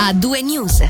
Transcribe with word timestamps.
a 0.00 0.14
due 0.14 0.42
news. 0.42 0.80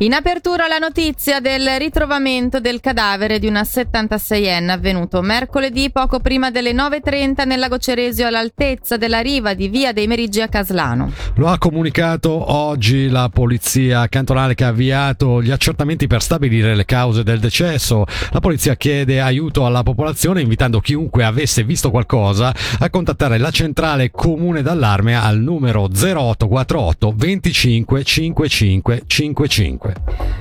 In 0.00 0.12
apertura 0.12 0.68
la 0.68 0.78
notizia 0.78 1.40
del 1.40 1.68
ritrovamento 1.76 2.60
del 2.60 2.78
cadavere 2.78 3.40
di 3.40 3.48
una 3.48 3.62
76enne 3.62 4.68
avvenuto 4.68 5.22
mercoledì 5.22 5.90
poco 5.90 6.20
prima 6.20 6.52
delle 6.52 6.72
9.30 6.72 7.44
nel 7.44 7.58
lago 7.58 7.78
Ceresio 7.78 8.28
all'altezza 8.28 8.96
della 8.96 9.18
riva 9.18 9.54
di 9.54 9.66
Via 9.66 9.92
dei 9.92 10.06
Meriggi 10.06 10.40
a 10.40 10.46
Caslano. 10.46 11.10
Lo 11.34 11.48
ha 11.48 11.58
comunicato 11.58 12.30
oggi 12.30 13.08
la 13.08 13.28
polizia 13.28 14.06
cantonale 14.06 14.54
che 14.54 14.62
ha 14.62 14.68
avviato 14.68 15.42
gli 15.42 15.50
accertamenti 15.50 16.06
per 16.06 16.22
stabilire 16.22 16.76
le 16.76 16.84
cause 16.84 17.24
del 17.24 17.40
decesso. 17.40 18.04
La 18.30 18.38
polizia 18.38 18.76
chiede 18.76 19.20
aiuto 19.20 19.66
alla 19.66 19.82
popolazione 19.82 20.42
invitando 20.42 20.78
chiunque 20.78 21.24
avesse 21.24 21.64
visto 21.64 21.90
qualcosa 21.90 22.54
a 22.78 22.88
contattare 22.88 23.36
la 23.36 23.50
centrale 23.50 24.12
comune 24.12 24.62
d'allarme 24.62 25.18
al 25.18 25.40
numero 25.40 25.88
0848 25.92 27.14
25 27.16 28.04
55 28.04 29.02
55. 29.04 29.87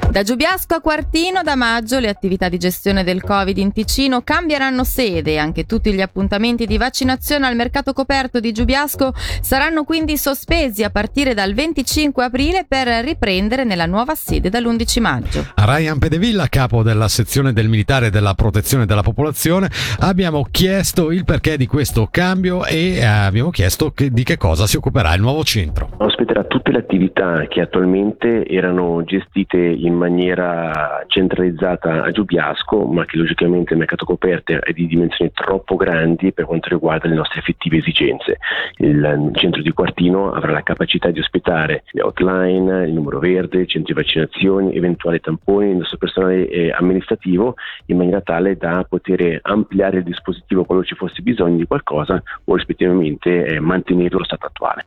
Da 0.10 0.24
Giubiasco 0.24 0.76
a 0.76 0.82
Quartino 0.82 1.44
da 1.44 1.56
maggio 1.56 2.00
le 2.00 2.10
attività 2.10 2.50
di 2.50 2.58
gestione 2.58 3.04
del 3.04 3.22
Covid 3.22 3.58
in 3.58 3.72
Ticino 3.72 4.22
cambieranno 4.22 4.84
sede 4.84 5.38
anche 5.38 5.66
tutti 5.66 5.94
gli 5.94 6.02
appuntamenti 6.02 6.66
di 6.66 6.78
vaccinazione 6.78 7.46
al 7.46 7.56
mercato 7.56 7.94
coperto 7.94 8.40
di 8.40 8.52
Giubiasco 8.52 9.14
saranno 9.42 9.84
quindi 9.84 10.18
sospesi 10.18 10.84
a 10.84 10.90
partire 10.90 11.34
dal 11.34 11.54
25 11.54 12.24
aprile 12.24 12.66
per 12.68 12.88
riprendere 13.04 13.64
nella 13.64 13.86
nuova 13.86 14.16
sede 14.16 14.50
dall'11 14.50 15.02
maggio. 15.02 15.46
A 15.56 15.66
Ryan 15.66 16.00
Pedevilla, 16.00 16.48
capo 16.48 16.84
della 16.84 17.08
sezione 17.08 17.54
del 17.54 17.68
militare 17.68 18.10
della 18.10 18.34
protezione 18.34 18.86
della 18.86 19.04
popolazione, 19.04 19.70
abbiamo 20.00 20.48
chiesto 20.50 21.12
il 21.12 21.26
perché 21.26 21.58
di 21.58 21.68
questo 21.68 22.08
cambio 22.10 22.66
e 22.66 23.04
abbiamo 23.04 23.50
chiesto 23.52 23.92
che, 23.92 24.10
di 24.10 24.24
che 24.24 24.38
cosa 24.38 24.66
si 24.66 24.78
occuperà 24.78 25.14
il 25.14 25.22
nuovo 25.22 25.44
centro. 25.44 25.90
Ospiterà 25.98 26.44
tutte 26.46 26.72
le 26.72 26.80
attività 26.80 27.46
che 27.48 27.62
attualmente 27.62 28.48
erano 28.48 29.04
gestite 29.04 29.37
gestite 29.38 29.58
in 29.58 29.94
maniera 29.94 31.04
centralizzata 31.08 32.04
a 32.04 32.12
Giubiasco, 32.12 32.86
ma 32.86 33.06
che 33.06 33.18
logicamente 33.18 33.74
il 33.74 33.80
mercato 33.80 34.06
coperto 34.06 34.54
è 34.60 34.72
di 34.72 34.88
dimensioni 34.88 35.32
troppo 35.34 35.76
grandi 35.76 36.34
per 36.34 36.46
quanto 36.46 36.70
riguarda 36.70 37.08
le 37.08 37.16
nostre 37.16 37.40
effettive 37.40 37.78
esigenze. 37.78 38.40
Il 38.78 39.32
centro 39.34 39.62
di 39.62 39.72
Quartino 39.72 40.32
avrà 40.32 40.52
la 40.52 40.64
capacità 40.64 41.12
di 41.12 41.20
ospitare 41.20 41.84
le 41.92 42.02
hotline, 42.02 42.88
il 42.88 42.94
numero 42.94 43.20
verde, 43.20 43.68
centri 43.68 43.94
di 43.94 44.02
vaccinazioni, 44.02 44.76
eventuali 44.76 45.20
tamponi, 45.20 45.70
il 45.70 45.78
nostro 45.78 45.98
personale 45.98 46.48
eh, 46.48 46.72
amministrativo, 46.72 47.56
in 47.88 47.98
maniera 47.98 48.22
tale 48.22 48.58
da 48.58 48.86
poter 48.88 49.40
ampliare 49.44 49.98
il 49.98 50.04
dispositivo 50.04 50.64
qualora 50.64 50.88
ci 50.88 50.96
fosse 50.96 51.22
bisogno 51.22 51.58
di 51.58 51.66
qualcosa 51.66 52.22
o 52.46 52.56
rispettivamente 52.56 53.46
eh, 53.46 53.60
mantenere 53.60 54.16
lo 54.18 54.24
stato 54.24 54.48
attuale. 54.48 54.86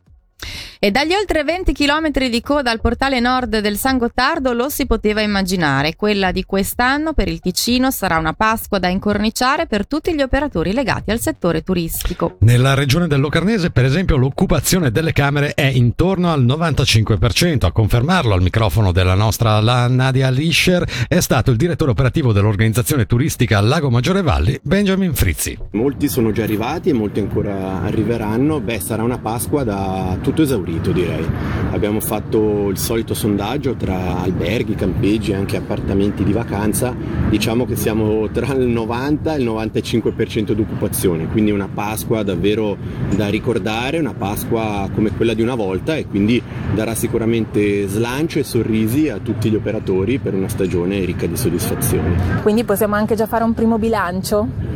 E 0.83 0.89
dagli 0.89 1.13
oltre 1.13 1.43
20 1.43 1.73
km 1.73 2.09
di 2.27 2.41
coda 2.41 2.71
al 2.71 2.81
portale 2.81 3.19
nord 3.19 3.59
del 3.59 3.77
San 3.77 3.99
Gottardo 3.99 4.51
lo 4.51 4.67
si 4.67 4.87
poteva 4.87 5.21
immaginare. 5.21 5.95
Quella 5.95 6.31
di 6.31 6.43
quest'anno 6.43 7.13
per 7.13 7.27
il 7.27 7.39
Ticino 7.39 7.91
sarà 7.91 8.17
una 8.17 8.33
Pasqua 8.33 8.79
da 8.79 8.87
incorniciare 8.87 9.67
per 9.67 9.85
tutti 9.85 10.11
gli 10.15 10.23
operatori 10.23 10.73
legati 10.73 11.11
al 11.11 11.19
settore 11.19 11.61
turistico. 11.61 12.37
Nella 12.39 12.73
regione 12.73 13.05
del 13.05 13.19
Locarnese, 13.19 13.69
per 13.69 13.85
esempio, 13.85 14.15
l'occupazione 14.17 14.89
delle 14.89 15.13
camere 15.13 15.53
è 15.53 15.67
intorno 15.67 16.31
al 16.31 16.43
95%. 16.43 17.65
A 17.65 17.71
confermarlo 17.71 18.33
al 18.33 18.41
microfono 18.41 18.91
della 18.91 19.13
nostra 19.13 19.59
Nadia 19.59 20.31
Lischer 20.31 20.83
è 21.07 21.19
stato 21.19 21.51
il 21.51 21.57
direttore 21.57 21.91
operativo 21.91 22.33
dell'organizzazione 22.33 23.05
turistica 23.05 23.61
Lago 23.61 23.91
Maggiore 23.91 24.23
Valli, 24.23 24.59
Benjamin 24.63 25.13
Frizzi. 25.13 25.55
Molti 25.73 26.07
sono 26.07 26.31
già 26.31 26.41
arrivati 26.41 26.89
e 26.89 26.93
molti 26.93 27.19
ancora 27.19 27.83
arriveranno. 27.83 28.59
Beh, 28.59 28.79
sarà 28.79 29.03
una 29.03 29.19
Pasqua 29.19 29.63
da 29.63 30.17
tutto 30.23 30.41
esaurito 30.41 30.69
esaurito 30.71 30.91
direi. 30.91 31.25
Abbiamo 31.71 31.99
fatto 31.99 32.69
il 32.69 32.77
solito 32.77 33.13
sondaggio 33.13 33.75
tra 33.75 34.21
alberghi, 34.21 34.75
campeggi 34.75 35.31
e 35.31 35.35
anche 35.35 35.57
appartamenti 35.57 36.23
di 36.23 36.31
vacanza, 36.31 36.95
diciamo 37.29 37.65
che 37.65 37.75
siamo 37.75 38.29
tra 38.29 38.53
il 38.53 38.67
90 38.67 39.35
e 39.35 39.39
il 39.39 39.45
95% 39.45 40.51
di 40.51 40.61
occupazione, 40.61 41.27
quindi 41.27 41.51
una 41.51 41.69
Pasqua 41.71 42.23
davvero 42.23 42.77
da 43.15 43.27
ricordare, 43.27 43.99
una 43.99 44.13
Pasqua 44.13 44.89
come 44.93 45.11
quella 45.11 45.33
di 45.33 45.41
una 45.41 45.55
volta 45.55 45.95
e 45.95 46.05
quindi 46.05 46.41
darà 46.73 46.95
sicuramente 46.95 47.87
slancio 47.87 48.39
e 48.39 48.43
sorrisi 48.43 49.09
a 49.09 49.19
tutti 49.19 49.49
gli 49.49 49.55
operatori 49.55 50.19
per 50.19 50.33
una 50.33 50.47
stagione 50.47 51.03
ricca 51.05 51.25
di 51.25 51.37
soddisfazioni. 51.37 52.15
Quindi 52.41 52.63
possiamo 52.63 52.95
anche 52.95 53.15
già 53.15 53.27
fare 53.27 53.43
un 53.43 53.53
primo 53.53 53.77
bilancio? 53.77 54.70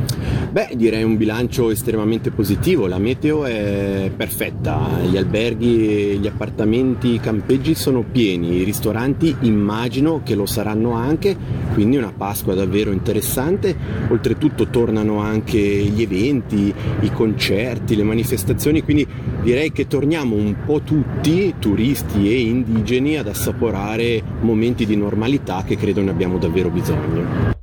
Beh, 0.56 0.70
direi 0.78 1.04
un 1.04 1.18
bilancio 1.18 1.70
estremamente 1.70 2.32
positivo, 2.32 2.88
la 2.88 2.98
meteo 2.98 3.44
è 3.44 4.10
perfetta, 4.16 5.02
gli 5.02 5.18
alberghi, 5.18 6.18
gli 6.18 6.28
appartamenti, 6.28 7.16
i 7.16 7.20
campeggi 7.20 7.76
sono 7.76 8.06
pieni, 8.10 8.62
i 8.62 8.64
ristoranti 8.64 9.36
immagino 9.42 10.22
che 10.24 10.34
lo 10.34 10.46
saranno 10.46 10.94
anche, 10.94 11.36
quindi 11.74 11.98
una 11.98 12.14
Pasqua 12.16 12.54
davvero 12.54 12.92
interessante, 12.92 13.76
oltretutto 14.08 14.68
tornano 14.68 15.20
anche 15.20 15.60
gli 15.60 16.02
eventi, 16.02 16.74
i 17.02 17.12
concerti, 17.12 17.98
le 17.98 18.04
manifestazioni, 18.04 18.82
quindi 18.82 19.06
direi 19.42 19.74
che 19.74 19.88
torniamo 19.88 20.38
un 20.38 20.56
po' 20.66 20.80
tutti, 20.80 21.56
turisti 21.60 22.30
e 22.34 22.40
indigeni, 22.40 23.18
ad 23.18 23.28
assaporare 23.28 24.24
momenti 24.40 24.86
di 24.86 24.96
normalità 24.96 25.66
che 25.66 25.76
credo 25.76 26.00
ne 26.02 26.12
abbiamo 26.12 26.38
davvero 26.38 26.70
bisogno. 26.70 27.56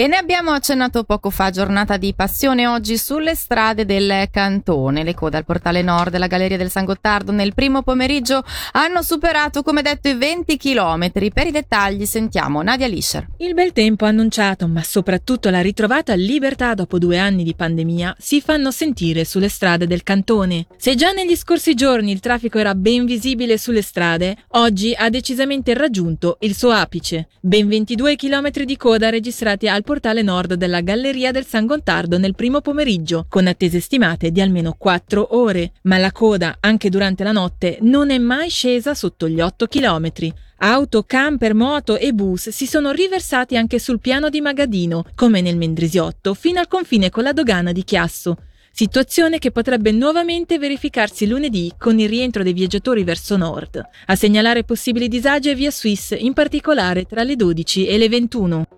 E 0.00 0.06
ne 0.06 0.14
abbiamo 0.14 0.52
accennato 0.52 1.02
poco 1.02 1.28
fa, 1.28 1.50
giornata 1.50 1.96
di 1.96 2.14
passione 2.14 2.68
oggi 2.68 2.96
sulle 2.96 3.34
strade 3.34 3.84
del 3.84 4.28
cantone. 4.30 5.02
Le 5.02 5.12
code 5.12 5.38
al 5.38 5.44
portale 5.44 5.82
nord 5.82 6.12
della 6.12 6.28
Galleria 6.28 6.56
del 6.56 6.70
San 6.70 6.84
Gottardo 6.84 7.32
nel 7.32 7.52
primo 7.52 7.82
pomeriggio 7.82 8.44
hanno 8.74 9.02
superato, 9.02 9.64
come 9.64 9.82
detto, 9.82 10.06
i 10.06 10.14
20 10.14 10.56
km. 10.56 11.10
Per 11.10 11.46
i 11.48 11.50
dettagli 11.50 12.06
sentiamo 12.06 12.62
Nadia 12.62 12.86
Lischer. 12.86 13.26
Il 13.38 13.54
bel 13.54 13.72
tempo 13.72 14.04
annunciato, 14.04 14.68
ma 14.68 14.84
soprattutto 14.84 15.50
la 15.50 15.62
ritrovata 15.62 16.14
libertà 16.14 16.74
dopo 16.74 17.00
due 17.00 17.18
anni 17.18 17.42
di 17.42 17.56
pandemia, 17.56 18.14
si 18.20 18.40
fanno 18.40 18.70
sentire 18.70 19.24
sulle 19.24 19.48
strade 19.48 19.88
del 19.88 20.04
cantone. 20.04 20.66
Se 20.76 20.94
già 20.94 21.10
negli 21.10 21.34
scorsi 21.34 21.74
giorni 21.74 22.12
il 22.12 22.20
traffico 22.20 22.58
era 22.58 22.76
ben 22.76 23.04
visibile 23.04 23.58
sulle 23.58 23.82
strade, 23.82 24.36
oggi 24.50 24.94
ha 24.96 25.10
decisamente 25.10 25.74
raggiunto 25.74 26.36
il 26.42 26.54
suo 26.54 26.70
apice. 26.70 27.26
Ben 27.40 27.66
22 27.66 28.14
km 28.14 28.62
di 28.62 28.76
coda 28.76 29.10
registrati 29.10 29.66
al 29.66 29.86
portale 29.88 30.20
nord 30.20 30.52
della 30.52 30.82
Galleria 30.82 31.30
del 31.30 31.46
San 31.46 31.64
Gontardo 31.64 32.18
nel 32.18 32.34
primo 32.34 32.60
pomeriggio, 32.60 33.24
con 33.26 33.46
attese 33.46 33.80
stimate 33.80 34.30
di 34.30 34.42
almeno 34.42 34.74
4 34.76 35.34
ore, 35.34 35.72
ma 35.84 35.96
la 35.96 36.12
coda, 36.12 36.58
anche 36.60 36.90
durante 36.90 37.24
la 37.24 37.32
notte, 37.32 37.78
non 37.80 38.10
è 38.10 38.18
mai 38.18 38.50
scesa 38.50 38.92
sotto 38.92 39.26
gli 39.30 39.40
8 39.40 39.66
km. 39.66 40.10
Auto, 40.58 41.04
camper, 41.04 41.54
moto 41.54 41.96
e 41.96 42.12
bus 42.12 42.50
si 42.50 42.66
sono 42.66 42.90
riversati 42.90 43.56
anche 43.56 43.78
sul 43.78 43.98
piano 43.98 44.28
di 44.28 44.42
Magadino, 44.42 45.06
come 45.14 45.40
nel 45.40 45.56
Mendrisiotto, 45.56 46.34
fino 46.34 46.60
al 46.60 46.68
confine 46.68 47.08
con 47.08 47.22
la 47.22 47.32
dogana 47.32 47.72
di 47.72 47.82
Chiasso. 47.82 48.36
Situazione 48.70 49.38
che 49.38 49.52
potrebbe 49.52 49.90
nuovamente 49.90 50.58
verificarsi 50.58 51.26
lunedì 51.26 51.72
con 51.78 51.98
il 51.98 52.10
rientro 52.10 52.42
dei 52.42 52.52
viaggiatori 52.52 53.04
verso 53.04 53.38
nord. 53.38 53.82
A 54.04 54.14
segnalare 54.14 54.64
possibili 54.64 55.08
disagi 55.08 55.48
è 55.48 55.54
via 55.54 55.70
Swiss, 55.70 56.14
in 56.14 56.34
particolare 56.34 57.04
tra 57.04 57.22
le 57.22 57.36
12 57.36 57.86
e 57.86 57.96
le 57.96 58.08
21. 58.10 58.77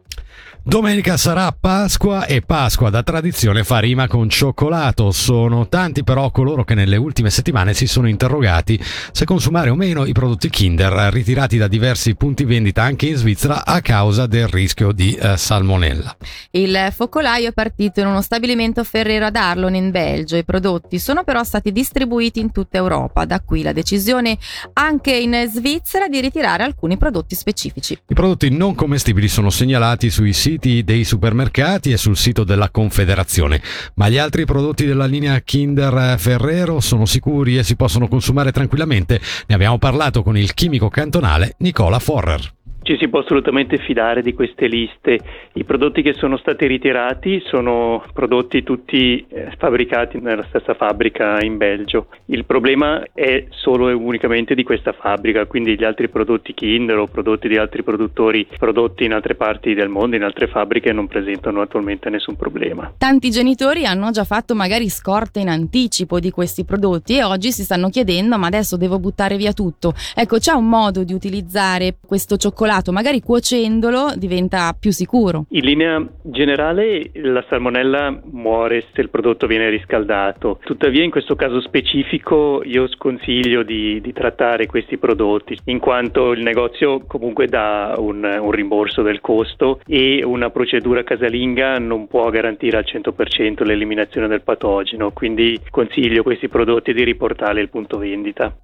Domenica 0.62 1.16
sarà 1.16 1.56
Pasqua 1.58 2.26
e 2.26 2.42
Pasqua 2.42 2.90
da 2.90 3.02
tradizione 3.02 3.64
fa 3.64 3.78
rima 3.78 4.06
con 4.08 4.28
cioccolato. 4.28 5.10
Sono 5.10 5.68
tanti 5.68 6.04
però 6.04 6.30
coloro 6.30 6.64
che 6.64 6.74
nelle 6.74 6.98
ultime 6.98 7.30
settimane 7.30 7.72
si 7.72 7.86
sono 7.86 8.08
interrogati 8.08 8.78
se 9.10 9.24
consumare 9.24 9.70
o 9.70 9.74
meno 9.74 10.04
i 10.04 10.12
prodotti 10.12 10.50
Kinder 10.50 10.92
ritirati 11.12 11.56
da 11.56 11.66
diversi 11.66 12.14
punti 12.14 12.44
vendita 12.44 12.82
anche 12.82 13.06
in 13.06 13.16
Svizzera 13.16 13.64
a 13.64 13.80
causa 13.80 14.26
del 14.26 14.48
rischio 14.48 14.92
di 14.92 15.14
eh, 15.14 15.38
salmonella. 15.38 16.16
Il 16.50 16.90
focolaio 16.92 17.48
è 17.48 17.52
partito 17.52 18.00
in 18.00 18.08
uno 18.08 18.20
stabilimento 18.20 18.84
ferrero 18.84 19.26
ad 19.26 19.36
Arlon 19.36 19.74
in 19.74 19.90
Belgio. 19.90 20.36
I 20.36 20.44
prodotti 20.44 20.98
sono 20.98 21.24
però 21.24 21.42
stati 21.42 21.72
distribuiti 21.72 22.38
in 22.38 22.52
tutta 22.52 22.76
Europa. 22.76 23.24
Da 23.24 23.40
qui 23.40 23.62
la 23.62 23.72
decisione 23.72 24.36
anche 24.74 25.16
in 25.16 25.34
Svizzera 25.50 26.06
di 26.06 26.20
ritirare 26.20 26.64
alcuni 26.64 26.98
prodotti 26.98 27.34
specifici. 27.34 27.98
I 28.08 28.14
prodotti 28.14 28.50
non 28.50 28.74
commestibili 28.74 29.26
sono 29.26 29.48
segnalati 29.48 30.10
sui 30.10 30.34
siti 30.34 30.48
siti 30.50 30.82
dei 30.82 31.04
supermercati 31.04 31.92
e 31.92 31.96
sul 31.96 32.16
sito 32.16 32.42
della 32.42 32.70
Confederazione, 32.70 33.62
ma 33.94 34.08
gli 34.08 34.18
altri 34.18 34.44
prodotti 34.44 34.84
della 34.84 35.06
linea 35.06 35.38
Kinder 35.40 36.18
Ferrero 36.18 36.80
sono 36.80 37.06
sicuri 37.06 37.56
e 37.56 37.62
si 37.62 37.76
possono 37.76 38.08
consumare 38.08 38.50
tranquillamente. 38.50 39.20
Ne 39.46 39.54
abbiamo 39.54 39.78
parlato 39.78 40.24
con 40.24 40.36
il 40.36 40.52
chimico 40.54 40.88
cantonale 40.88 41.54
Nicola 41.58 42.00
Forrer 42.00 42.58
ci 42.90 42.96
si 42.98 43.08
può 43.08 43.20
assolutamente 43.20 43.76
fidare 43.76 44.20
di 44.20 44.34
queste 44.34 44.66
liste. 44.66 45.20
I 45.52 45.62
prodotti 45.62 46.02
che 46.02 46.14
sono 46.14 46.36
stati 46.36 46.66
ritirati 46.66 47.40
sono 47.46 48.02
prodotti 48.12 48.64
tutti 48.64 49.24
eh, 49.28 49.52
fabbricati 49.56 50.18
nella 50.18 50.44
stessa 50.48 50.74
fabbrica 50.74 51.40
in 51.40 51.56
Belgio. 51.56 52.08
Il 52.26 52.44
problema 52.44 53.04
è 53.14 53.46
solo 53.50 53.90
e 53.90 53.92
unicamente 53.92 54.56
di 54.56 54.64
questa 54.64 54.90
fabbrica, 54.90 55.46
quindi 55.46 55.76
gli 55.76 55.84
altri 55.84 56.08
prodotti 56.08 56.52
Kinder 56.52 56.98
o 56.98 57.06
prodotti 57.06 57.46
di 57.46 57.56
altri 57.56 57.84
produttori 57.84 58.44
prodotti 58.58 59.04
in 59.04 59.12
altre 59.12 59.36
parti 59.36 59.72
del 59.74 59.88
mondo, 59.88 60.16
in 60.16 60.24
altre 60.24 60.48
fabbriche, 60.48 60.92
non 60.92 61.06
presentano 61.06 61.60
attualmente 61.60 62.10
nessun 62.10 62.34
problema. 62.34 62.92
Tanti 62.98 63.30
genitori 63.30 63.86
hanno 63.86 64.10
già 64.10 64.24
fatto 64.24 64.56
magari 64.56 64.88
scorte 64.88 65.38
in 65.38 65.48
anticipo 65.48 66.18
di 66.18 66.32
questi 66.32 66.64
prodotti 66.64 67.18
e 67.18 67.22
oggi 67.22 67.52
si 67.52 67.62
stanno 67.62 67.88
chiedendo 67.88 68.36
ma 68.36 68.48
adesso 68.48 68.76
devo 68.76 68.98
buttare 68.98 69.36
via 69.36 69.52
tutto. 69.52 69.94
Ecco, 70.14 70.38
c'è 70.38 70.52
un 70.52 70.68
modo 70.68 71.04
di 71.04 71.12
utilizzare 71.12 71.98
questo 72.04 72.36
cioccolato, 72.36 72.78
magari 72.88 73.20
cuocendolo 73.20 74.12
diventa 74.16 74.74
più 74.78 74.90
sicuro. 74.90 75.44
In 75.50 75.64
linea 75.64 76.04
generale 76.22 77.10
la 77.14 77.44
salmonella 77.48 78.22
muore 78.30 78.84
se 78.92 79.00
il 79.00 79.10
prodotto 79.10 79.46
viene 79.46 79.68
riscaldato, 79.68 80.58
tuttavia 80.64 81.04
in 81.04 81.10
questo 81.10 81.34
caso 81.36 81.60
specifico 81.60 82.62
io 82.64 82.88
sconsiglio 82.88 83.62
di, 83.62 84.00
di 84.00 84.12
trattare 84.12 84.66
questi 84.66 84.96
prodotti 84.96 85.58
in 85.64 85.78
quanto 85.78 86.32
il 86.32 86.42
negozio 86.42 87.04
comunque 87.06 87.46
dà 87.46 87.94
un, 87.98 88.24
un 88.24 88.50
rimborso 88.50 89.02
del 89.02 89.20
costo 89.20 89.80
e 89.86 90.22
una 90.24 90.50
procedura 90.50 91.04
casalinga 91.04 91.78
non 91.78 92.06
può 92.06 92.28
garantire 92.30 92.78
al 92.78 92.84
100% 92.86 93.64
l'eliminazione 93.64 94.28
del 94.28 94.42
patogeno, 94.42 95.10
quindi 95.12 95.60
consiglio 95.70 96.22
questi 96.22 96.48
prodotti 96.48 96.92
di 96.92 97.04
riportarli 97.04 97.60
al 97.60 97.68
punto 97.68 97.98
vendita. 97.98 98.54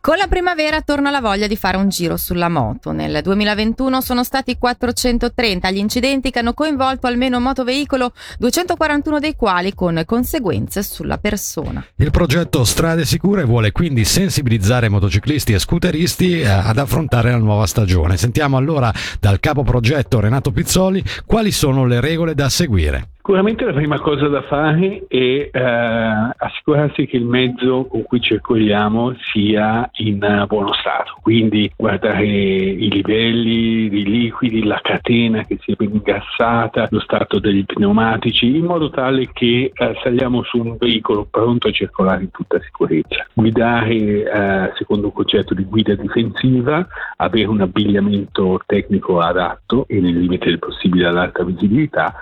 Con 0.00 0.16
la 0.16 0.26
primavera 0.26 0.80
torna 0.82 1.10
la 1.10 1.20
voglia 1.20 1.46
di 1.46 1.56
fare 1.56 1.76
un 1.76 1.88
giro 1.88 2.16
sulla 2.16 2.48
moto. 2.48 2.92
Nel 2.92 3.20
2021 3.22 4.00
sono 4.00 4.24
stati 4.24 4.56
430 4.56 5.70
gli 5.70 5.76
incidenti 5.76 6.30
che 6.30 6.38
hanno 6.38 6.54
coinvolto 6.54 7.06
almeno 7.06 7.36
un 7.36 7.42
motoveicolo, 7.42 8.12
241 8.38 9.18
dei 9.18 9.34
quali 9.34 9.74
con 9.74 10.02
conseguenze 10.06 10.82
sulla 10.82 11.18
persona. 11.18 11.84
Il 11.96 12.10
progetto 12.10 12.64
Strade 12.64 13.04
Sicure 13.04 13.44
vuole 13.44 13.72
quindi 13.72 14.04
sensibilizzare 14.04 14.88
motociclisti 14.88 15.52
e 15.52 15.58
scooteristi 15.58 16.40
eh, 16.40 16.46
ad 16.48 16.78
affrontare 16.78 17.30
la 17.30 17.38
nuova 17.38 17.66
stagione. 17.66 18.16
Sentiamo 18.16 18.56
allora 18.56 18.92
dal 19.20 19.40
capo 19.40 19.62
progetto 19.62 20.20
Renato 20.20 20.52
Pizzoli 20.52 21.04
quali 21.26 21.52
sono 21.52 21.86
le 21.86 22.00
regole 22.00 22.34
da 22.34 22.48
seguire. 22.48 23.10
Sicuramente 23.28 23.66
la 23.66 23.74
prima 23.74 24.00
cosa 24.00 24.26
da 24.28 24.40
fare 24.40 25.04
è 25.06 25.50
eh, 25.52 26.32
assicurarsi 26.34 27.04
che 27.04 27.18
il 27.18 27.26
mezzo 27.26 27.84
con 27.84 28.02
cui 28.02 28.22
circoliamo 28.22 29.14
sia 29.20 29.86
in 29.96 30.44
buono 30.48 30.72
stato, 30.72 31.18
quindi 31.20 31.70
guardare 31.76 32.24
i 32.24 32.88
livelli 32.88 33.90
di 33.90 34.04
liquidi, 34.04 34.64
la 34.64 34.80
catena 34.82 35.42
che 35.42 35.58
sia 35.60 35.74
ben 35.76 35.90
ingassata, 35.92 36.88
lo 36.88 37.00
stato 37.00 37.38
degli 37.38 37.66
pneumatici, 37.66 38.56
in 38.56 38.64
modo 38.64 38.88
tale 38.88 39.28
che 39.30 39.72
eh, 39.74 39.98
saliamo 40.02 40.42
su 40.44 40.62
un 40.62 40.78
veicolo 40.78 41.26
pronto 41.30 41.68
a 41.68 41.70
circolare 41.70 42.22
in 42.22 42.30
tutta 42.30 42.58
sicurezza. 42.62 43.26
Guidare 43.34 43.94
eh, 43.94 44.72
secondo 44.78 45.08
un 45.08 45.12
concetto 45.12 45.52
di 45.52 45.64
guida 45.64 45.94
difensiva, 45.94 46.86
avere 47.16 47.46
un 47.46 47.60
abbigliamento 47.60 48.58
tecnico 48.64 49.20
adatto 49.20 49.84
e 49.86 50.00
nel 50.00 50.18
limite 50.18 50.46
del 50.46 50.58
possibile 50.58 51.08
all'alta 51.08 51.44
visibilità 51.44 52.14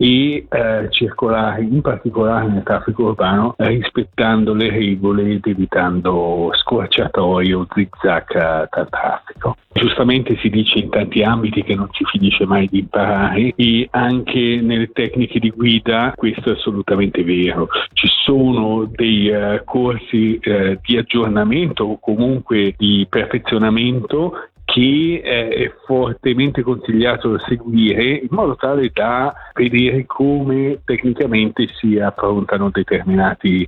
e 0.00 0.46
eh, 0.48 0.86
circolare 0.90 1.62
in 1.62 1.80
particolare 1.80 2.46
nel 2.46 2.62
traffico 2.62 3.06
urbano 3.06 3.54
rispettando 3.58 4.54
le 4.54 4.70
regole 4.70 5.32
ed 5.32 5.46
evitando 5.46 6.50
scorciatoie 6.54 7.52
o 7.52 7.66
zigzag 7.74 8.68
tra 8.68 8.86
traffico. 8.88 9.56
Giustamente 9.72 10.36
si 10.38 10.48
dice 10.48 10.78
in 10.78 10.90
tanti 10.90 11.22
ambiti 11.22 11.62
che 11.62 11.74
non 11.74 11.88
si 11.92 12.04
finisce 12.04 12.46
mai 12.46 12.68
di 12.68 12.80
imparare 12.80 13.52
e 13.56 13.88
anche 13.90 14.60
nelle 14.62 14.90
tecniche 14.92 15.38
di 15.40 15.50
guida 15.50 16.12
questo 16.16 16.50
è 16.50 16.52
assolutamente 16.52 17.22
vero. 17.24 17.68
Ci 17.92 18.08
sono 18.24 18.88
dei 18.90 19.28
uh, 19.28 19.62
corsi 19.64 20.38
uh, 20.42 20.78
di 20.80 20.96
aggiornamento 20.96 21.84
o 21.84 21.98
comunque 21.98 22.74
di 22.76 23.06
perfezionamento 23.08 24.32
che 24.70 25.22
è 25.24 25.72
fortemente 25.86 26.60
consigliato 26.60 27.38
seguire 27.38 28.02
in 28.04 28.28
modo 28.28 28.54
tale 28.54 28.90
da 28.92 29.32
vedere 29.54 30.04
come 30.04 30.80
tecnicamente 30.84 31.66
si 31.80 31.98
affrontano 31.98 32.68
determinate 32.70 33.66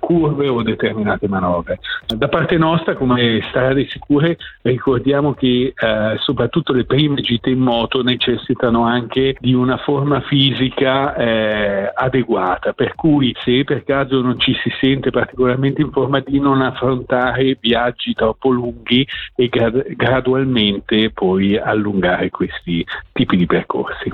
curve 0.00 0.48
o 0.48 0.62
determinate 0.62 1.28
manovre. 1.28 1.78
Da 2.08 2.26
parte 2.26 2.56
nostra, 2.56 2.96
come 2.96 3.40
strade 3.48 3.86
sicure, 3.88 4.36
ricordiamo 4.62 5.34
che 5.34 5.72
eh, 5.72 6.16
soprattutto 6.18 6.72
le 6.72 6.84
prime 6.84 7.20
gite 7.20 7.50
in 7.50 7.60
moto 7.60 8.02
necessitano 8.02 8.82
anche 8.82 9.36
di 9.38 9.54
una 9.54 9.76
forma 9.76 10.20
fisica 10.22 11.14
eh, 11.14 11.92
adeguata, 11.94 12.72
per 12.72 12.96
cui 12.96 13.32
se 13.44 13.62
per 13.62 13.84
caso 13.84 14.20
non 14.22 14.40
ci 14.40 14.54
si 14.54 14.72
sente 14.80 15.10
particolarmente 15.10 15.82
in 15.82 15.92
forma 15.92 16.18
di 16.18 16.40
non 16.40 16.62
affrontare 16.62 17.56
viaggi 17.60 18.12
troppo 18.12 18.50
lunghi 18.50 19.06
e 19.36 19.46
gradi 19.46 19.66
gradualmente 19.70 21.10
poi 21.10 21.56
allungare 21.56 22.30
questi 22.30 22.84
tipi 23.12 23.36
di 23.36 23.46
percorsi. 23.46 24.10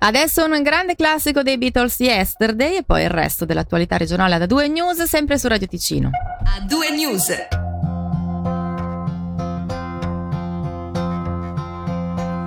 Adesso 0.00 0.44
un 0.44 0.62
grande 0.62 0.94
classico 0.94 1.42
dei 1.42 1.58
Beatles 1.58 1.98
Yesterday 1.98 2.76
e 2.76 2.82
poi 2.84 3.02
il 3.02 3.10
resto 3.10 3.44
dell'attualità 3.44 3.96
regionale 3.96 4.36
ad 4.36 4.42
A2 4.42 4.70
News 4.70 5.02
sempre 5.02 5.38
su 5.38 5.48
Radio 5.48 5.66
Ticino. 5.66 6.10
A2 6.44 6.94
News. 6.94 7.46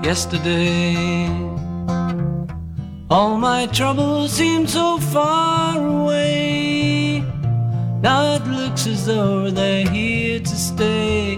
Yesterday 0.03 1.27
All 3.09 3.37
my 3.37 3.67
troubles 3.67 4.31
seem 4.31 4.65
so 4.65 4.97
far 4.97 5.77
away 5.77 7.23
Now 8.01 8.35
it 8.35 8.47
looks 8.47 8.87
as 8.87 9.05
though 9.05 9.51
they're 9.51 9.87
here 9.87 10.39
to 10.39 10.55
stay 10.55 11.37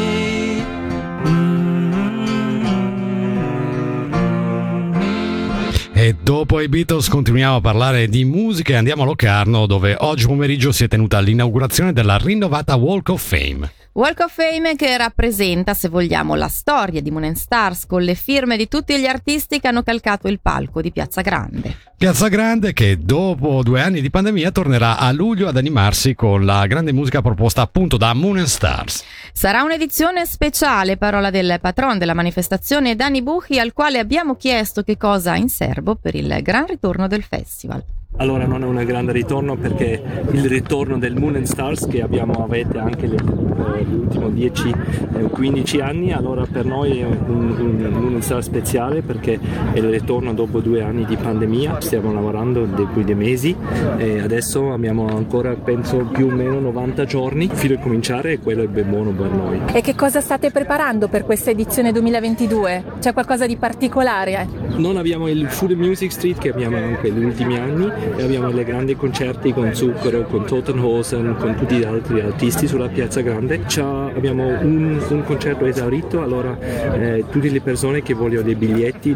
Dopo 6.31 6.61
i 6.61 6.69
Beatles 6.69 7.09
continuiamo 7.09 7.57
a 7.57 7.59
parlare 7.59 8.07
di 8.07 8.23
musica 8.23 8.71
e 8.71 8.75
andiamo 8.77 9.01
a 9.01 9.05
Locarno 9.05 9.65
dove 9.65 9.97
oggi 9.99 10.27
pomeriggio 10.27 10.71
si 10.71 10.85
è 10.85 10.87
tenuta 10.87 11.19
l'inaugurazione 11.19 11.91
della 11.91 12.15
rinnovata 12.15 12.75
Walk 12.75 13.09
of 13.09 13.21
Fame. 13.21 13.80
Walk 13.93 14.19
of 14.21 14.33
Fame 14.33 14.77
che 14.77 14.95
rappresenta, 14.95 15.73
se 15.73 15.89
vogliamo, 15.89 16.35
la 16.35 16.47
storia 16.47 17.01
di 17.01 17.11
Moon 17.11 17.35
Stars 17.35 17.85
con 17.85 18.01
le 18.01 18.15
firme 18.15 18.55
di 18.55 18.69
tutti 18.69 18.97
gli 18.97 19.05
artisti 19.05 19.59
che 19.59 19.67
hanno 19.67 19.83
calcato 19.83 20.29
il 20.29 20.39
palco 20.39 20.79
di 20.79 20.93
Piazza 20.93 21.19
Grande. 21.19 21.75
Piazza 21.97 22.29
Grande 22.29 22.71
che 22.71 22.97
dopo 22.97 23.61
due 23.63 23.81
anni 23.81 23.99
di 23.99 24.09
pandemia 24.09 24.51
tornerà 24.51 24.97
a 24.97 25.11
luglio 25.11 25.49
ad 25.49 25.57
animarsi 25.57 26.15
con 26.15 26.45
la 26.45 26.65
grande 26.67 26.93
musica 26.93 27.21
proposta 27.21 27.63
appunto 27.63 27.97
da 27.97 28.13
Moon 28.13 28.47
Stars. 28.47 29.03
Sarà 29.33 29.61
un'edizione 29.61 30.25
speciale, 30.25 30.95
parola 30.95 31.29
del 31.29 31.57
patron 31.59 31.97
della 31.97 32.13
manifestazione 32.13 32.95
Dani 32.95 33.21
Buchi, 33.21 33.59
al 33.59 33.73
quale 33.73 33.99
abbiamo 33.99 34.37
chiesto 34.37 34.83
che 34.83 34.95
cosa 34.95 35.33
ha 35.33 35.37
in 35.37 35.49
serbo 35.49 35.95
per 35.95 36.15
il 36.15 36.39
gran 36.41 36.65
ritorno 36.65 37.07
del 37.07 37.23
festival. 37.23 37.83
Allora 38.17 38.45
non 38.45 38.61
è 38.61 38.65
un 38.67 38.83
grande 38.85 39.13
ritorno 39.13 39.55
perché 39.55 39.99
il 40.31 40.47
ritorno 40.47 40.99
del 40.99 41.15
Moon 41.15 41.35
and 41.35 41.45
Stars 41.45 41.87
che 41.87 42.01
abbiamo 42.01 42.43
avete 42.43 42.77
anche 42.77 43.07
le, 43.07 43.15
eh, 43.15 43.83
gli 43.83 43.93
ultimi 43.95 44.51
10-15 44.51 45.77
eh, 45.77 45.81
anni, 45.81 46.11
allora 46.11 46.45
per 46.45 46.65
noi 46.65 46.99
è 46.99 47.05
un, 47.05 47.55
un, 47.57 47.89
Moon 47.91 48.13
and 48.13 48.21
Stars 48.21 48.45
speciale 48.45 49.01
perché 49.01 49.39
è 49.71 49.77
il 49.77 49.89
ritorno 49.89 50.33
dopo 50.33 50.59
due 50.59 50.83
anni 50.83 51.05
di 51.05 51.15
pandemia, 51.15 51.79
stiamo 51.79 52.13
lavorando 52.13 52.65
dopo 52.65 52.99
dei 52.99 53.15
mesi 53.15 53.55
e 53.97 54.19
adesso 54.19 54.71
abbiamo 54.71 55.07
ancora 55.07 55.55
penso 55.55 55.97
più 56.11 56.27
o 56.27 56.31
meno 56.31 56.59
90 56.59 57.05
giorni 57.05 57.49
fino 57.51 57.75
a 57.75 57.77
cominciare 57.79 58.33
e 58.33 58.39
quello 58.39 58.61
è 58.61 58.67
ben 58.67 58.89
buono 58.89 59.11
per 59.11 59.31
noi. 59.31 59.61
E 59.73 59.81
che 59.81 59.95
cosa 59.95 60.21
state 60.21 60.51
preparando 60.51 61.07
per 61.07 61.23
questa 61.25 61.49
edizione 61.49 61.91
2022? 61.91 62.83
C'è 62.99 63.13
qualcosa 63.13 63.47
di 63.47 63.55
particolare? 63.55 64.47
Non 64.75 64.97
abbiamo 64.97 65.27
il 65.27 65.47
Food 65.47 65.71
Music 65.71 66.11
Street 66.11 66.37
che 66.37 66.49
abbiamo 66.49 66.77
anche 66.77 67.09
negli 67.09 67.25
ultimi 67.25 67.57
anni 67.57 68.00
e 68.17 68.23
abbiamo 68.23 68.51
dei 68.51 68.63
grandi 68.63 68.95
concerti 68.95 69.53
con 69.53 69.73
Zucchero, 69.73 70.23
con 70.23 70.45
Totenhosen, 70.45 71.35
con 71.37 71.55
tutti 71.55 71.75
gli 71.75 71.83
altri 71.83 72.21
artisti 72.21 72.67
sulla 72.67 72.87
Piazza 72.87 73.21
Grande. 73.21 73.61
C'ha, 73.67 74.05
abbiamo 74.05 74.47
un, 74.47 75.01
un, 75.07 75.23
concerto 75.23 75.65
esaurito, 75.65 76.21
allora 76.21 76.57
eh, 76.59 77.25
tutte 77.29 77.49
le 77.49 77.61
persone 77.61 78.01
che 78.01 78.13
vogliono 78.13 78.43
dei 78.43 78.55
biglietti 78.55 79.15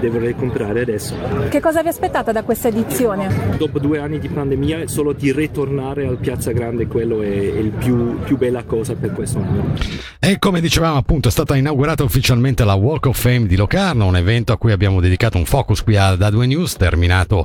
devono 0.00 0.32
comprare 0.34 0.82
adesso. 0.82 1.14
Che 1.48 1.60
cosa 1.60 1.82
vi 1.82 1.88
aspettate 1.88 2.32
da 2.32 2.42
questa 2.42 2.68
edizione? 2.68 3.56
Dopo 3.56 3.78
due 3.78 3.98
anni 3.98 4.18
di 4.18 4.28
pandemia, 4.28 4.86
solo 4.86 5.12
di 5.12 5.32
ritornare 5.32 6.06
al 6.06 6.16
Piazza 6.18 6.52
Grande, 6.52 6.86
quello 6.86 7.22
è, 7.22 7.28
è 7.28 7.58
il 7.58 7.70
più, 7.70 8.20
più 8.20 8.36
bella 8.36 8.64
cosa 8.64 8.94
per 8.94 9.12
questo 9.12 9.38
anno. 9.38 9.74
E 10.18 10.38
come 10.38 10.60
dicevamo 10.60 10.96
appunto 10.96 11.28
è 11.28 11.30
stata 11.30 11.56
inaugurata 11.56 12.02
ufficialmente 12.02 12.64
la 12.64 12.74
Walk 12.74 13.06
of 13.06 13.18
Fame 13.18 13.46
di 13.46 13.56
Locarno, 13.56 14.06
un 14.06 14.16
evento 14.16 14.52
a 14.52 14.58
cui 14.58 14.72
abbiamo 14.72 15.00
dedicato 15.00 15.36
un 15.36 15.44
focus 15.44 15.82
qui 15.82 15.96
a 15.96 16.16
Da 16.16 16.30
2 16.30 16.46
News, 16.46 16.76
terminato 16.76 17.44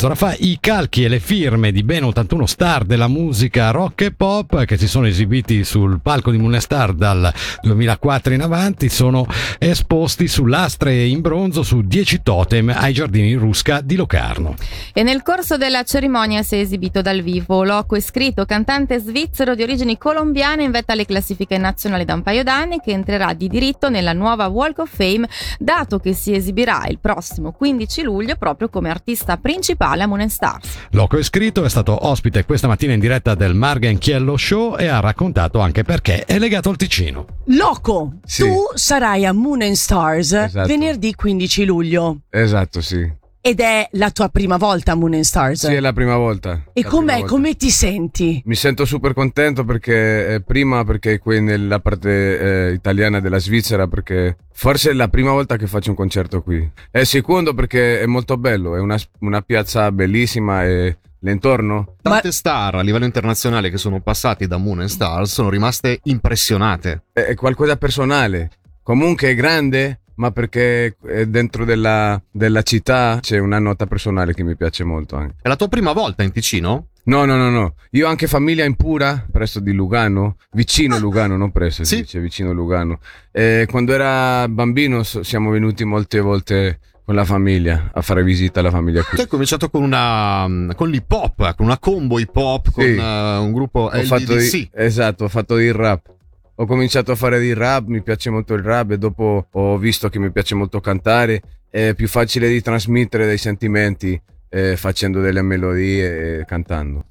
mezz'ora 0.00 0.14
fa, 0.14 0.34
i 0.38 0.56
calchi 0.58 1.04
e 1.04 1.08
le 1.08 1.20
firme 1.20 1.72
di 1.72 1.82
ben 1.82 2.04
81 2.04 2.46
star 2.46 2.84
della 2.84 3.06
musica 3.06 3.70
rock 3.70 4.00
e 4.00 4.12
pop 4.12 4.64
che 4.64 4.78
si 4.78 4.88
sono 4.88 5.06
esibiti 5.06 5.62
sul 5.62 6.00
palco 6.00 6.30
di 6.30 6.38
Moonstar 6.38 6.94
dal 6.94 7.30
2004 7.60 8.32
in 8.32 8.40
avanti 8.40 8.88
sono 8.88 9.26
esposti 9.58 10.26
su 10.26 10.46
lastre 10.46 11.04
in 11.04 11.20
bronzo 11.20 11.62
su 11.62 11.82
10 11.82 12.22
totem 12.22 12.72
ai 12.74 12.94
giardini 12.94 13.34
Rusca 13.34 13.82
di 13.82 13.96
Locarno. 13.96 14.54
E 14.94 15.02
nel 15.02 15.20
corso 15.20 15.58
della 15.58 15.82
cerimonia 15.82 16.42
si 16.42 16.54
è 16.54 16.60
esibito 16.60 17.02
dal 17.02 17.20
vivo 17.20 17.62
Loco 17.62 17.94
Escrito, 17.94 18.46
cantante 18.46 19.00
svizzero 19.00 19.54
di 19.54 19.62
origini 19.62 19.98
colombiane 19.98 20.62
in 20.62 20.70
vetta 20.70 20.94
alle 20.94 21.04
classifiche 21.04 21.58
nazionali 21.58 22.06
da 22.06 22.14
un 22.14 22.22
paio 22.22 22.42
d'anni 22.42 22.80
che 22.80 22.92
entrerà 22.92 23.34
di 23.34 23.48
diritto 23.48 23.90
nella 23.90 24.14
nuova 24.14 24.46
Walk 24.46 24.78
of 24.78 24.94
Fame 24.94 25.28
dato 25.58 25.98
che 25.98 26.14
si 26.14 26.32
esibirà 26.32 26.86
il 26.88 26.98
prossimo 26.98 27.52
15 27.52 28.02
luglio 28.02 28.36
proprio 28.36 28.70
come 28.70 28.88
artista 28.88 29.36
principale 29.36 29.88
a 29.98 30.06
Moon 30.06 30.28
Stars. 30.28 30.68
Loco 30.90 31.16
è 31.16 31.22
scritto, 31.22 31.64
è 31.64 31.68
stato 31.68 32.06
ospite 32.06 32.44
questa 32.44 32.68
mattina 32.68 32.92
in 32.92 33.00
diretta 33.00 33.34
del 33.34 33.54
Margen 33.54 33.98
Chiello 33.98 34.36
Show 34.36 34.76
e 34.78 34.86
ha 34.86 35.00
raccontato 35.00 35.58
anche 35.60 35.82
perché 35.82 36.24
è 36.24 36.38
legato 36.38 36.68
al 36.70 36.76
Ticino. 36.76 37.26
Loco, 37.46 38.18
sì. 38.24 38.42
tu 38.42 38.70
sarai 38.74 39.26
a 39.26 39.32
Moon 39.32 39.74
Stars 39.74 40.32
esatto. 40.32 40.66
venerdì 40.66 41.14
15 41.14 41.64
luglio. 41.64 42.20
Esatto, 42.30 42.80
sì. 42.80 43.18
Ed 43.42 43.60
è 43.60 43.88
la 43.92 44.10
tua 44.10 44.28
prima 44.28 44.58
volta 44.58 44.92
a 44.92 44.94
Moon 44.94 45.14
and 45.14 45.22
Stars? 45.22 45.66
Sì, 45.66 45.72
è 45.72 45.80
la 45.80 45.94
prima 45.94 46.16
volta. 46.16 46.62
E 46.74 46.84
com'è? 46.84 47.20
Volta. 47.20 47.26
Come 47.26 47.54
ti 47.56 47.70
senti? 47.70 48.42
Mi 48.44 48.54
sento 48.54 48.84
super 48.84 49.14
contento 49.14 49.64
perché 49.64 50.34
eh, 50.34 50.42
prima 50.42 50.84
perché 50.84 51.18
qui 51.18 51.40
nella 51.40 51.80
parte 51.80 52.68
eh, 52.68 52.72
italiana 52.72 53.18
della 53.18 53.38
Svizzera 53.38 53.86
perché 53.86 54.36
forse 54.52 54.90
è 54.90 54.92
la 54.92 55.08
prima 55.08 55.30
volta 55.30 55.56
che 55.56 55.66
faccio 55.66 55.88
un 55.88 55.96
concerto 55.96 56.42
qui. 56.42 56.70
E 56.90 57.04
secondo 57.06 57.54
perché 57.54 58.00
è 58.00 58.06
molto 58.06 58.36
bello, 58.36 58.76
è 58.76 58.78
una, 58.78 58.98
una 59.20 59.40
piazza 59.40 59.90
bellissima 59.90 60.66
e 60.66 60.98
l'intorno. 61.20 61.96
Tante 62.02 62.26
Ma... 62.26 62.32
star 62.32 62.74
a 62.74 62.82
livello 62.82 63.06
internazionale 63.06 63.70
che 63.70 63.78
sono 63.78 64.00
passati 64.00 64.46
da 64.46 64.58
Moon 64.58 64.80
and 64.80 64.90
Stars 64.90 65.32
sono 65.32 65.48
rimaste 65.48 66.00
impressionate. 66.04 67.04
È, 67.10 67.20
è 67.20 67.34
qualcosa 67.34 67.76
personale. 67.76 68.50
Comunque 68.82 69.28
è 69.28 69.34
grande, 69.34 70.00
ma 70.20 70.30
perché 70.32 70.96
dentro 71.26 71.64
della, 71.64 72.20
della, 72.30 72.60
città 72.60 73.18
c'è 73.22 73.38
una 73.38 73.58
nota 73.58 73.86
personale 73.86 74.34
che 74.34 74.44
mi 74.44 74.54
piace 74.54 74.84
molto 74.84 75.16
anche. 75.16 75.36
È 75.40 75.48
la 75.48 75.56
tua 75.56 75.68
prima 75.68 75.92
volta 75.92 76.22
in 76.22 76.30
Ticino? 76.30 76.88
No, 77.04 77.24
no, 77.24 77.36
no, 77.36 77.48
no. 77.48 77.74
Io 77.92 78.06
ho 78.06 78.10
anche 78.10 78.26
famiglia 78.26 78.66
in 78.66 78.76
Pura, 78.76 79.26
presso 79.32 79.60
di 79.60 79.72
Lugano, 79.72 80.36
vicino 80.52 80.98
Lugano, 80.98 81.38
non 81.38 81.50
presso, 81.50 81.84
sì? 81.84 81.96
si 81.96 82.00
dice 82.02 82.20
vicino 82.20 82.52
Lugano. 82.52 83.00
E 83.32 83.66
quando 83.70 83.94
era 83.94 84.46
bambino 84.46 85.02
siamo 85.02 85.50
venuti 85.50 85.84
molte 85.84 86.20
volte 86.20 86.80
con 87.02 87.14
la 87.14 87.24
famiglia 87.24 87.90
a 87.94 88.02
fare 88.02 88.22
visita 88.22 88.60
alla 88.60 88.70
famiglia 88.70 89.02
qui. 89.02 89.16
Tu 89.16 89.22
hai 89.22 89.26
cominciato 89.26 89.70
con 89.70 89.82
una 89.82 90.46
con 90.76 90.90
l'hip 90.90 91.10
hop, 91.10 91.54
con 91.56 91.64
una 91.64 91.78
combo 91.78 92.18
hip 92.18 92.36
hop 92.36 92.70
con 92.70 92.84
sì. 92.84 92.90
uh, 92.90 93.42
un 93.42 93.52
gruppo 93.52 93.90
ho 93.90 93.90
LDDC. 93.90 94.68
Fatto 94.68 94.82
esatto, 94.82 95.24
ho 95.24 95.28
fatto 95.28 95.58
il 95.58 95.72
rap 95.72 96.18
ho 96.60 96.66
cominciato 96.66 97.10
a 97.10 97.14
fare 97.16 97.40
di 97.40 97.54
rap, 97.54 97.86
mi 97.86 98.02
piace 98.02 98.28
molto 98.28 98.52
il 98.52 98.62
rap 98.62 98.90
e 98.90 98.98
dopo 98.98 99.46
ho 99.50 99.78
visto 99.78 100.10
che 100.10 100.18
mi 100.18 100.30
piace 100.30 100.54
molto 100.54 100.78
cantare, 100.78 101.40
è 101.70 101.94
più 101.94 102.06
facile 102.06 102.48
di 102.48 102.60
trasmettere 102.60 103.24
dei 103.24 103.38
sentimenti 103.38 104.20
eh, 104.50 104.76
facendo 104.76 105.22
delle 105.22 105.40
melodie 105.40 106.40
e 106.40 106.44
cantando. 106.44 107.06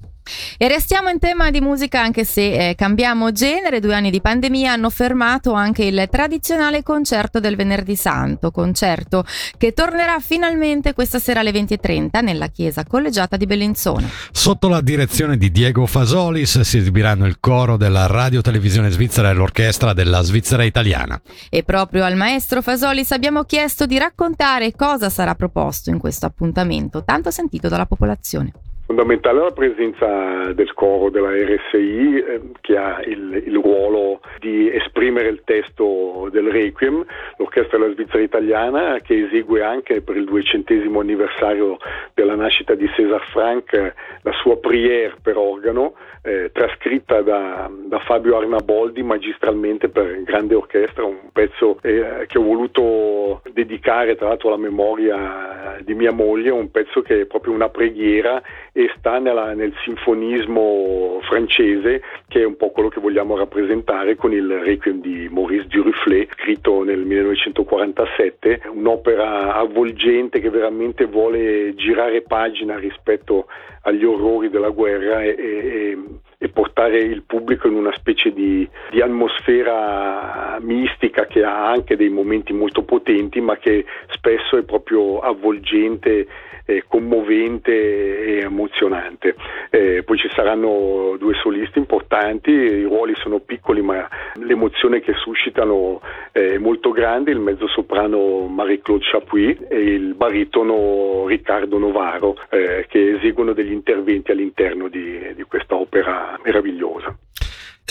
E 0.58 0.68
restiamo 0.68 1.08
in 1.08 1.18
tema 1.18 1.50
di 1.50 1.60
musica 1.60 2.00
anche 2.00 2.24
se 2.24 2.70
eh, 2.70 2.74
cambiamo 2.74 3.32
genere, 3.32 3.80
due 3.80 3.94
anni 3.94 4.10
di 4.10 4.20
pandemia 4.20 4.72
hanno 4.72 4.90
fermato 4.90 5.52
anche 5.52 5.84
il 5.84 6.06
tradizionale 6.10 6.82
concerto 6.82 7.40
del 7.40 7.56
venerdì 7.56 7.96
santo, 7.96 8.50
concerto 8.50 9.24
che 9.56 9.72
tornerà 9.72 10.18
finalmente 10.20 10.92
questa 10.92 11.18
sera 11.18 11.40
alle 11.40 11.50
20.30 11.50 12.22
nella 12.22 12.48
chiesa 12.48 12.84
collegiata 12.84 13.36
di 13.36 13.46
Bellinzona. 13.46 14.08
Sotto 14.30 14.68
la 14.68 14.80
direzione 14.80 15.36
di 15.36 15.50
Diego 15.50 15.86
Fasolis 15.86 16.60
si 16.60 16.78
esibiranno 16.78 17.26
il 17.26 17.38
coro 17.40 17.76
della 17.76 18.06
radio 18.06 18.40
televisione 18.40 18.90
svizzera 18.90 19.30
e 19.30 19.34
l'orchestra 19.34 19.92
della 19.92 20.22
Svizzera 20.22 20.62
italiana. 20.62 21.20
E 21.48 21.62
proprio 21.62 22.04
al 22.04 22.16
maestro 22.16 22.62
Fasolis 22.62 23.10
abbiamo 23.12 23.44
chiesto 23.44 23.86
di 23.86 23.98
raccontare 23.98 24.72
cosa 24.76 25.08
sarà 25.08 25.34
proposto 25.34 25.90
in 25.90 25.98
questo 25.98 26.26
appuntamento 26.26 27.02
tanto 27.04 27.30
sentito 27.30 27.68
dalla 27.68 27.86
popolazione. 27.86 28.52
Fondamentale 28.90 29.38
la 29.38 29.52
presenza 29.52 30.52
del 30.52 30.74
coro 30.74 31.10
della 31.10 31.30
RSI 31.30 32.16
eh, 32.16 32.40
che 32.60 32.76
ha 32.76 33.00
il, 33.04 33.40
il, 33.46 33.54
ruolo 33.54 34.18
di 34.40 34.68
esprimere 34.68 35.28
il 35.28 35.42
testo 35.44 36.28
del 36.32 36.50
Requiem, 36.50 37.04
l'Orchestra 37.36 37.78
della 37.78 37.92
Svizzera 37.92 38.20
Italiana 38.20 38.98
che 38.98 39.26
esegue 39.26 39.62
anche 39.62 40.00
per 40.00 40.16
il 40.16 40.24
duecentesimo 40.24 40.98
anniversario 40.98 41.76
della 42.14 42.34
nascita 42.34 42.74
di 42.74 42.90
César 42.96 43.24
Franck 43.28 43.94
la 44.22 44.32
sua 44.42 44.56
prière 44.56 45.14
per 45.22 45.36
organo 45.36 45.94
eh, 46.22 46.50
trascritta 46.52 47.22
da, 47.22 47.70
da, 47.86 47.98
Fabio 48.00 48.36
Arnaboldi 48.36 49.02
magistralmente 49.02 49.88
per 49.88 50.22
grande 50.24 50.54
orchestra, 50.54 51.04
un 51.04 51.30
pezzo 51.32 51.78
eh, 51.82 52.26
che 52.26 52.38
ho 52.38 52.42
voluto 52.42 53.40
dedicare 53.52 54.16
tra 54.16 54.28
l'altro 54.28 54.48
alla 54.48 54.58
memoria 54.58 55.78
di 55.82 55.94
mia 55.94 56.12
moglie, 56.12 56.50
un 56.50 56.70
pezzo 56.70 57.00
che 57.00 57.22
è 57.22 57.24
proprio 57.24 57.54
una 57.54 57.68
preghiera 57.70 58.42
e 58.84 58.90
sta 58.96 59.18
nella, 59.18 59.52
nel 59.52 59.74
sinfonismo 59.84 61.20
francese 61.22 62.02
che 62.28 62.40
è 62.40 62.44
un 62.44 62.56
po' 62.56 62.70
quello 62.70 62.88
che 62.88 63.00
vogliamo 63.00 63.36
rappresentare 63.36 64.16
con 64.16 64.32
il 64.32 64.48
Requiem 64.60 65.00
di 65.00 65.28
Maurice 65.30 65.66
Duruflé 65.66 66.28
scritto 66.32 66.82
nel 66.82 67.00
1947, 67.00 68.62
un'opera 68.72 69.54
avvolgente 69.54 70.40
che 70.40 70.48
veramente 70.48 71.04
vuole 71.04 71.74
girare 71.74 72.22
pagina 72.22 72.78
rispetto 72.78 73.46
agli 73.82 74.04
orrori 74.04 74.48
della 74.48 74.70
guerra 74.70 75.22
e, 75.22 75.34
e, 75.36 75.98
e 76.38 76.48
portare 76.48 76.98
il 76.98 77.22
pubblico 77.22 77.66
in 77.66 77.74
una 77.74 77.92
specie 77.96 78.32
di, 78.32 78.68
di, 78.90 79.00
atmosfera 79.00 80.58
mistica 80.60 81.26
che 81.26 81.42
ha 81.42 81.68
anche 81.68 81.96
dei 81.96 82.10
momenti 82.10 82.52
molto 82.52 82.82
potenti 82.82 83.40
ma 83.40 83.56
che 83.56 83.84
spesso 84.08 84.56
è 84.56 84.62
proprio 84.62 85.20
avvolgente 85.20 86.26
eh, 86.70 86.84
commovente 86.86 87.72
e 87.72 88.40
emozionante. 88.42 89.34
Eh, 89.70 90.02
poi 90.04 90.16
ci 90.18 90.30
saranno 90.32 91.16
due 91.18 91.34
solisti 91.34 91.78
importanti, 91.78 92.50
i 92.50 92.82
ruoli 92.84 93.14
sono 93.16 93.40
piccoli 93.40 93.82
ma 93.82 94.08
l'emozione 94.34 95.00
che 95.00 95.14
suscitano 95.14 96.00
è 96.30 96.58
molto 96.58 96.90
grande, 96.90 97.32
il 97.32 97.40
mezzo 97.40 97.66
soprano 97.66 98.46
Marie-Claude 98.46 99.04
Chapuis 99.10 99.56
e 99.68 99.80
il 99.80 100.14
baritono 100.14 101.26
Riccardo 101.26 101.78
Novaro 101.78 102.36
eh, 102.50 102.86
che 102.88 103.16
eseguono 103.16 103.52
degli 103.52 103.72
interventi 103.72 104.30
all'interno 104.30 104.88
di, 104.88 105.34
di 105.34 105.42
questa 105.42 105.74
opera 105.74 106.38
meravigliosa. 106.44 107.16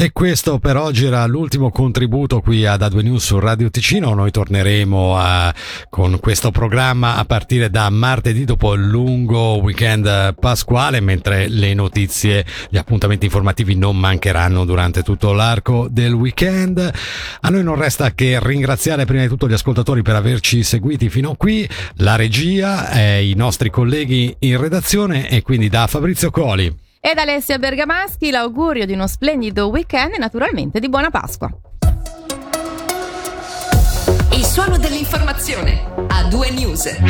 E 0.01 0.13
questo 0.13 0.59
per 0.59 0.77
oggi 0.77 1.03
era 1.03 1.25
l'ultimo 1.25 1.71
contributo 1.71 2.39
qui 2.39 2.65
ad 2.65 2.79
A2 2.83 3.03
News 3.03 3.25
su 3.25 3.37
Radio 3.37 3.69
Ticino. 3.69 4.13
Noi 4.13 4.31
torneremo 4.31 5.17
a, 5.17 5.53
con 5.89 6.19
questo 6.21 6.51
programma 6.51 7.17
a 7.17 7.25
partire 7.25 7.69
da 7.69 7.89
martedì 7.89 8.45
dopo 8.45 8.75
il 8.75 8.87
lungo 8.87 9.57
weekend 9.57 10.35
pasquale, 10.35 11.01
mentre 11.01 11.49
le 11.49 11.73
notizie, 11.73 12.45
gli 12.69 12.77
appuntamenti 12.77 13.25
informativi 13.25 13.75
non 13.75 13.97
mancheranno 13.97 14.63
durante 14.63 15.03
tutto 15.03 15.33
l'arco 15.33 15.89
del 15.91 16.13
weekend. 16.13 16.93
A 17.41 17.49
noi 17.49 17.63
non 17.63 17.75
resta 17.75 18.13
che 18.13 18.39
ringraziare 18.41 19.03
prima 19.03 19.23
di 19.23 19.27
tutto 19.27 19.49
gli 19.49 19.53
ascoltatori 19.53 20.01
per 20.01 20.15
averci 20.15 20.63
seguiti 20.63 21.09
fino 21.09 21.31
a 21.31 21.35
qui, 21.35 21.67
la 21.95 22.15
regia, 22.15 22.89
eh, 22.91 23.29
i 23.29 23.33
nostri 23.33 23.69
colleghi 23.69 24.33
in 24.39 24.61
redazione 24.61 25.29
e 25.29 25.41
quindi 25.41 25.67
da 25.67 25.87
Fabrizio 25.87 26.31
Coli. 26.31 26.87
Ed 27.01 27.17
Alessia 27.17 27.57
Bergamaschi 27.57 28.29
l'augurio 28.29 28.85
di 28.85 28.91
uno 28.91 29.07
splendido 29.07 29.69
weekend 29.69 30.15
e 30.15 30.17
naturalmente 30.17 30.81
di 30.81 30.89
buona 30.89 31.09
Pasqua. 31.09 31.49
Il 34.33 34.43
suono 34.43 34.77
dell'informazione 34.77 35.93
a 36.09 36.23
due 36.25 36.51
news. 36.51 36.99